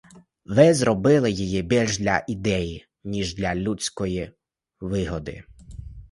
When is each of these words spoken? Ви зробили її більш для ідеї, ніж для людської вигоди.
Ви 0.45 0.73
зробили 0.73 1.31
її 1.31 1.61
більш 1.61 1.99
для 1.99 2.25
ідеї, 2.27 2.87
ніж 3.03 3.35
для 3.35 3.55
людської 3.55 4.31
вигоди. 4.79 5.43